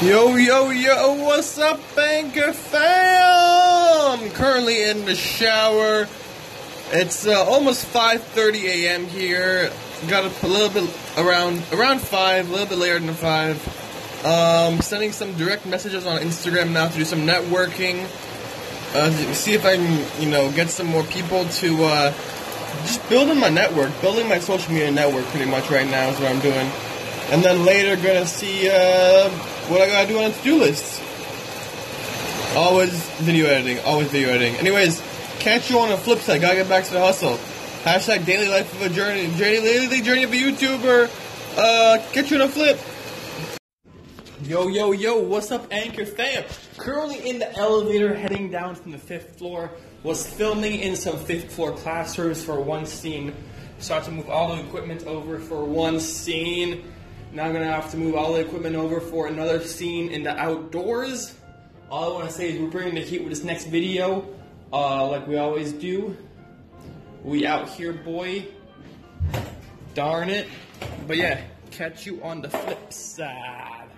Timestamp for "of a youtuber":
40.22-41.10